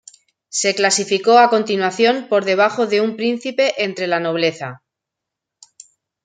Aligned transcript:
Se 0.49 0.73
clasificó 0.73 1.37
a 1.37 1.51
continuación 1.51 2.27
por 2.27 2.43
debajo 2.43 2.87
de 2.87 3.01
un 3.01 3.15
príncipe 3.15 3.83
entre 3.83 4.07
la 4.07 4.19
nobleza. 4.19 4.81